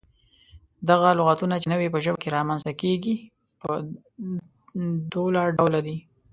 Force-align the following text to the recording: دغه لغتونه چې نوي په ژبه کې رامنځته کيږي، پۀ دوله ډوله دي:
دغه 0.89 1.09
لغتونه 1.19 1.55
چې 1.61 1.67
نوي 1.73 1.87
په 1.93 1.99
ژبه 2.03 2.19
کې 2.21 2.33
رامنځته 2.37 2.71
کيږي، 2.81 3.15
پۀ 3.61 3.73
دوله 5.13 5.41
ډوله 5.57 5.79
دي: 5.87 5.97